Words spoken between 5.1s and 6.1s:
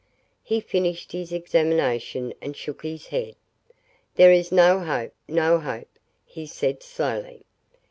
no hope,"